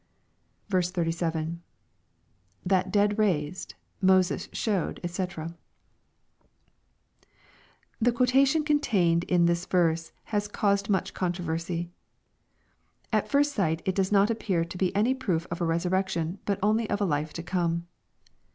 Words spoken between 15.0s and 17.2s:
proof of a resurrection, but only of a